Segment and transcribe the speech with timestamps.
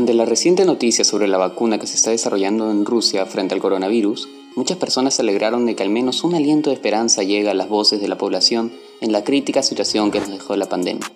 [0.00, 3.60] Ante la reciente noticia sobre la vacuna que se está desarrollando en Rusia frente al
[3.60, 7.54] coronavirus, muchas personas se alegraron de que al menos un aliento de esperanza llegue a
[7.54, 11.06] las voces de la población en la crítica situación que nos dejó la pandemia.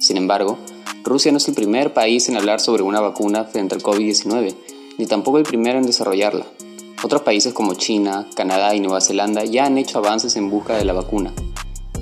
[0.00, 0.56] Sin embargo,
[1.04, 4.54] Rusia no es el primer país en hablar sobre una vacuna frente al COVID-19,
[4.96, 6.46] ni tampoco el primero en desarrollarla.
[7.02, 10.86] Otros países como China, Canadá y Nueva Zelanda ya han hecho avances en busca de
[10.86, 11.34] la vacuna.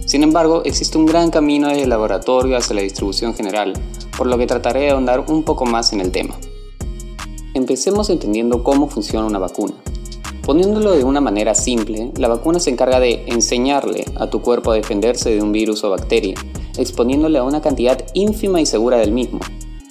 [0.07, 3.73] Sin embargo, existe un gran camino desde el laboratorio hacia la distribución general,
[4.21, 6.37] por lo que trataré de ahondar un poco más en el tema.
[7.55, 9.73] Empecemos entendiendo cómo funciona una vacuna.
[10.45, 14.75] Poniéndolo de una manera simple, la vacuna se encarga de enseñarle a tu cuerpo a
[14.75, 16.34] defenderse de un virus o bacteria,
[16.77, 19.41] exponiéndole a una cantidad ínfima y segura del mismo.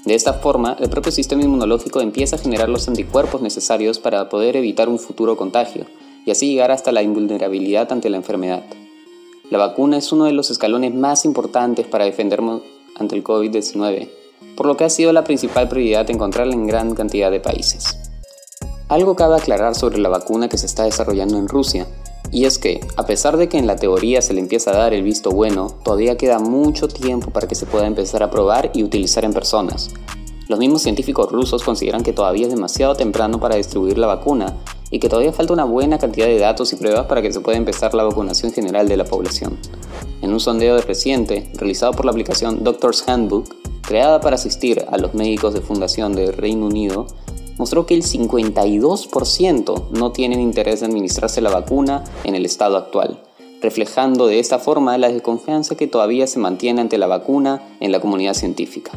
[0.05, 4.57] De esta forma, el propio sistema inmunológico empieza a generar los anticuerpos necesarios para poder
[4.57, 5.87] evitar un futuro contagio,
[6.27, 8.63] y así llegar hasta la invulnerabilidad ante la enfermedad.
[9.49, 12.61] La vacuna es uno de los escalones más importantes para defendernos
[12.95, 14.18] ante el COVID-19,
[14.59, 17.97] por lo que ha sido la principal prioridad encontrarla en gran cantidad de países.
[18.89, 21.87] Algo cabe aclarar sobre la vacuna que se está desarrollando en Rusia,
[22.29, 24.93] y es que, a pesar de que en la teoría se le empieza a dar
[24.93, 28.83] el visto bueno, todavía queda mucho tiempo para que se pueda empezar a probar y
[28.83, 29.91] utilizar en personas.
[30.49, 34.57] Los mismos científicos rusos consideran que todavía es demasiado temprano para distribuir la vacuna
[34.91, 37.57] y que todavía falta una buena cantidad de datos y pruebas para que se pueda
[37.57, 39.57] empezar la vacunación general de la población.
[40.21, 45.15] En un sondeo reciente, realizado por la aplicación Doctor's Handbook, creada para asistir a los
[45.15, 47.07] médicos de fundación del Reino Unido,
[47.57, 53.23] mostró que el 52% no tienen interés en administrarse la vacuna en el estado actual,
[53.63, 57.99] reflejando de esta forma la desconfianza que todavía se mantiene ante la vacuna en la
[57.99, 58.91] comunidad científica.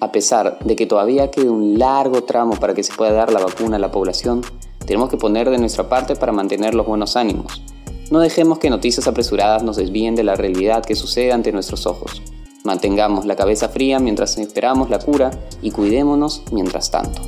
[0.00, 3.40] A pesar de que todavía queda un largo tramo para que se pueda dar la
[3.40, 4.42] vacuna a la población,
[4.84, 7.62] tenemos que poner de nuestra parte para mantener los buenos ánimos.
[8.10, 12.20] No dejemos que noticias apresuradas nos desvíen de la realidad que sucede ante nuestros ojos.
[12.64, 15.30] Mantengamos la cabeza fría mientras esperamos la cura
[15.62, 17.22] y cuidémonos mientras tanto.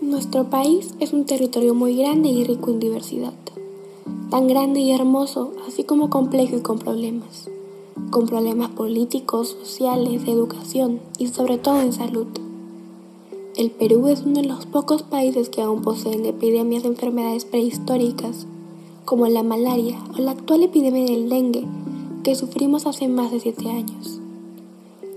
[0.00, 3.34] Nuestro país es un territorio muy grande y rico en diversidad.
[4.30, 7.48] Tan grande y hermoso, así como complejo y con problemas.
[8.10, 12.26] Con problemas políticos, sociales, de educación y sobre todo en salud.
[13.58, 18.46] El Perú es uno de los pocos países que aún poseen epidemias de enfermedades prehistóricas,
[19.04, 21.66] como la malaria o la actual epidemia del dengue
[22.22, 24.20] que sufrimos hace más de 7 años.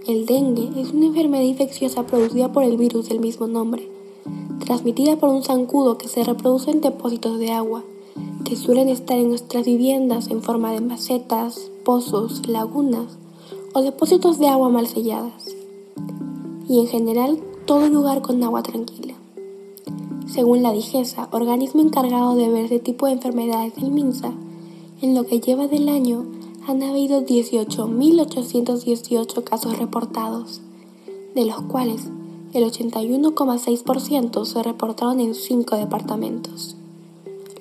[0.07, 3.87] El dengue es una enfermedad infecciosa producida por el virus del mismo nombre
[4.71, 7.83] transmitida por un zancudo que se reproduce en depósitos de agua,
[8.45, 13.17] que suelen estar en nuestras viviendas en forma de macetas, pozos, lagunas
[13.73, 15.55] o depósitos de agua mal selladas,
[16.69, 19.15] y en general todo lugar con agua tranquila.
[20.27, 24.33] Según la Digesa, organismo encargado de ver este tipo de enfermedades del MINSA,
[25.01, 26.25] en lo que lleva del año
[26.67, 30.61] han habido 18.818 casos reportados,
[31.35, 32.09] de los cuales
[32.53, 36.75] el 81,6% se reportaron en cinco departamentos.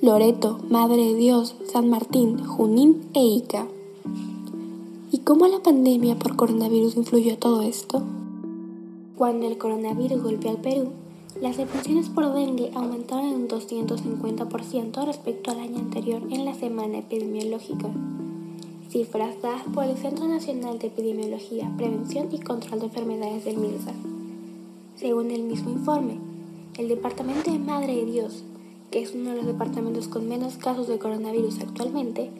[0.02, 3.66] Loreto, Madre de Dios, San Martín, Junín e Ica.
[5.12, 8.02] ¿Y cómo la pandemia por coronavirus influyó todo esto?
[9.20, 10.92] Cuando el coronavirus golpeó al Perú,
[11.42, 17.00] las defunciones por dengue aumentaron en un 250% respecto al año anterior en la semana
[17.00, 17.90] epidemiológica.
[18.88, 23.92] Cifras dadas por el Centro Nacional de Epidemiología, Prevención y Control de Enfermedades del MINSA.
[24.96, 26.16] Según el mismo informe,
[26.78, 28.42] el Departamento de Madre de Dios,
[28.90, 32.30] que es uno de los departamentos con menos casos de coronavirus actualmente,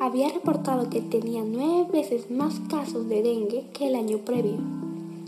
[0.00, 4.81] había reportado que tenía nueve veces más casos de dengue que el año previo,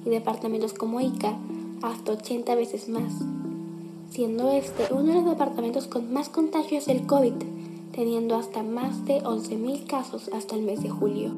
[0.04, 1.36] y departamentos como Ica
[1.82, 3.12] hasta 80 veces más,
[4.10, 7.32] siendo este uno de los departamentos con más contagios del COVID,
[7.92, 11.32] teniendo hasta más de 11.000 casos hasta el mes de julio.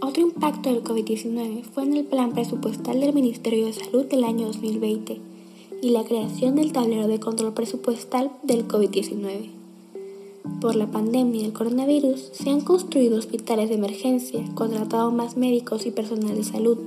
[0.00, 4.46] Otro impacto del COVID-19 fue en el plan presupuestal del Ministerio de Salud del año
[4.46, 5.20] 2020
[5.82, 9.50] y la creación del tablero de control presupuestal del COVID-19.
[10.60, 15.90] Por la pandemia del coronavirus se han construido hospitales de emergencia, contratado más médicos y
[15.90, 16.78] personal de salud,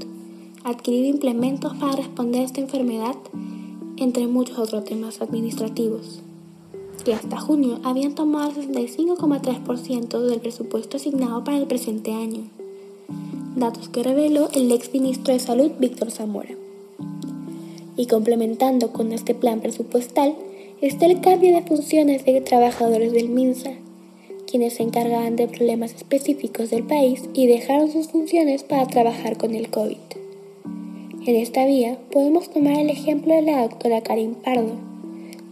[0.63, 3.15] adquirido implementos para responder a esta enfermedad,
[3.97, 6.21] entre muchos otros temas administrativos,
[7.05, 12.43] que hasta junio habían tomado el 65,3% del presupuesto asignado para el presente año
[13.55, 16.49] datos que reveló el ex ministro de Salud Víctor Zamora.
[17.97, 20.35] Y complementando con este plan presupuestal
[20.81, 23.73] está el cambio de funciones de trabajadores del MINSA,
[24.49, 29.53] quienes se encargaban de problemas específicos del país y dejaron sus funciones para trabajar con
[29.53, 30.20] el COVID.
[31.23, 34.73] En esta vía podemos tomar el ejemplo de la doctora Karim Pardo,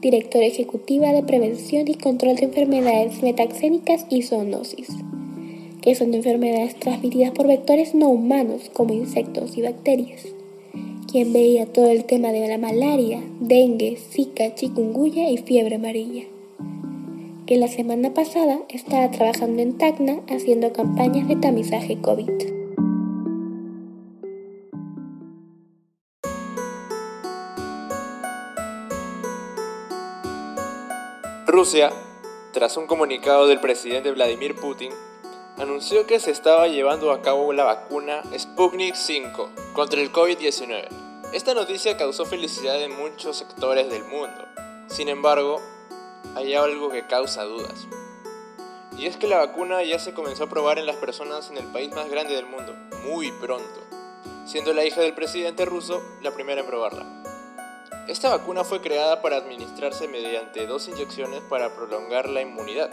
[0.02, 4.90] directora ejecutiva de Prevención y Control de Enfermedades Metaxénicas y Zoonosis,
[5.84, 10.26] que son enfermedades transmitidas por vectores no humanos como insectos y bacterias,
[11.12, 16.24] quien veía todo el tema de la malaria, dengue, zika, chikungunya y fiebre amarilla
[17.46, 22.59] que la semana pasada estaba trabajando en Tacna haciendo campañas de tamizaje COVID.
[31.52, 31.92] Rusia,
[32.54, 34.94] tras un comunicado del presidente Vladimir Putin,
[35.58, 40.88] anunció que se estaba llevando a cabo la vacuna Sputnik 5 contra el COVID-19.
[41.34, 44.46] Esta noticia causó felicidad en muchos sectores del mundo.
[44.90, 45.60] Sin embargo,
[46.36, 47.88] hay algo que causa dudas.
[48.96, 51.66] Y es que la vacuna ya se comenzó a probar en las personas en el
[51.66, 53.82] país más grande del mundo, muy pronto,
[54.46, 57.19] siendo la hija del presidente ruso la primera en probarla.
[58.10, 62.90] Esta vacuna fue creada para administrarse mediante dos inyecciones para prolongar la inmunidad.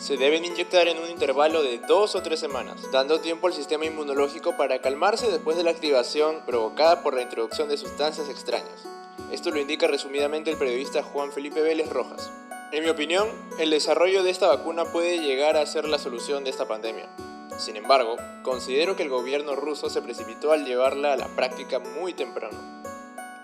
[0.00, 3.84] Se deben inyectar en un intervalo de dos o tres semanas, dando tiempo al sistema
[3.84, 8.84] inmunológico para calmarse después de la activación provocada por la introducción de sustancias extrañas.
[9.30, 12.28] Esto lo indica resumidamente el periodista Juan Felipe Vélez Rojas.
[12.72, 13.28] En mi opinión,
[13.60, 17.08] el desarrollo de esta vacuna puede llegar a ser la solución de esta pandemia.
[17.56, 22.14] Sin embargo, considero que el gobierno ruso se precipitó al llevarla a la práctica muy
[22.14, 22.83] temprano.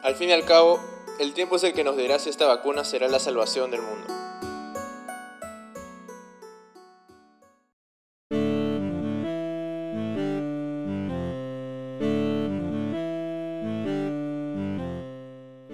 [0.02, 0.78] Al fin y al cabo,
[1.18, 4.06] el tiempo es el que nos dirá si esta vacuna será la salvación del mundo.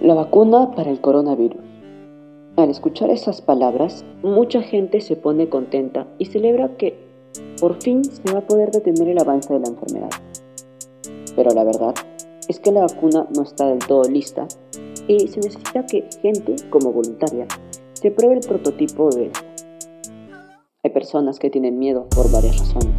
[0.01, 1.61] La vacuna para el coronavirus.
[2.57, 6.99] Al escuchar esas palabras, mucha gente se pone contenta y celebra que
[7.61, 10.09] por fin se va a poder detener el avance de la enfermedad.
[11.33, 11.95] Pero la verdad
[12.47, 14.47] es que la vacuna no está del todo lista
[15.07, 17.47] y se necesita que gente como voluntaria
[17.93, 19.45] se pruebe el prototipo de esta.
[20.83, 22.95] Hay personas que tienen miedo por varias razones,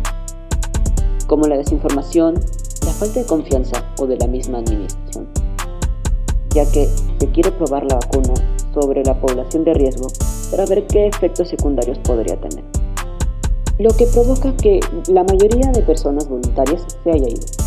[1.27, 2.35] como la desinformación,
[2.85, 5.29] la falta de confianza o de la misma administración,
[6.51, 8.35] ya que se quiere probar la vacuna
[8.75, 10.09] sobre la población de riesgo
[10.51, 12.65] para ver qué efectos secundarios podría tener.
[13.79, 17.58] Lo que provoca que la mayoría de personas voluntarias se haya ido.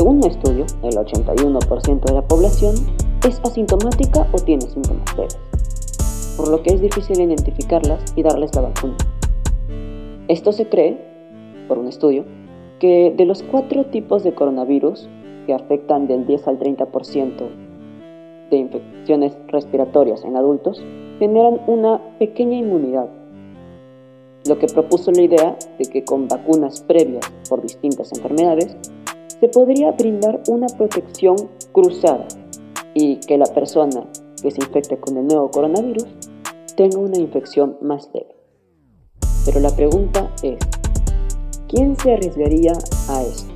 [0.00, 2.74] Según un estudio, el 81% de la población
[3.28, 5.38] es asintomática o tiene síntomas leves,
[6.38, 8.96] por lo que es difícil identificarlas y darles la vacuna.
[10.26, 10.96] Esto se cree,
[11.68, 12.24] por un estudio,
[12.78, 15.06] que de los cuatro tipos de coronavirus
[15.44, 17.48] que afectan del 10 al 30%
[18.50, 20.82] de infecciones respiratorias en adultos
[21.18, 23.10] generan una pequeña inmunidad,
[24.48, 28.78] lo que propuso la idea de que con vacunas previas por distintas enfermedades
[29.40, 31.36] se podría brindar una protección
[31.72, 32.26] cruzada
[32.94, 34.04] y que la persona
[34.42, 36.06] que se infecte con el nuevo coronavirus
[36.76, 38.36] tenga una infección más leve.
[39.44, 40.58] Pero la pregunta es,
[41.68, 42.72] ¿quién se arriesgaría
[43.08, 43.49] a esto?